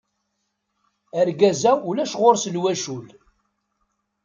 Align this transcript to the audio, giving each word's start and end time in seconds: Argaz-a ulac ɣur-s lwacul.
Argaz-a 1.19 1.71
ulac 1.89 2.13
ɣur-s 2.21 2.43
lwacul. 2.55 3.07